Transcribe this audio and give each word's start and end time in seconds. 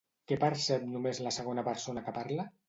Què 0.29 0.37
percep 0.43 0.87
només 0.93 1.19
la 1.27 1.35
segona 1.37 1.67
persona 1.69 2.05
que 2.09 2.17
parla? 2.19 2.49